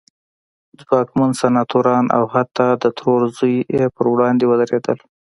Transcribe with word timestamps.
ځواکمن 0.81 1.31
سناتوران 1.41 2.05
او 2.17 2.23
حتی 2.33 2.67
د 2.83 2.85
ترور 2.97 3.21
زوی 3.37 3.57
پر 3.95 4.05
وړاندې 4.13 4.45
ودرېدل. 4.47 4.97